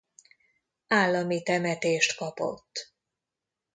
Állami 0.87 1.43
temetést 1.43 2.15
kapott. 2.17 2.93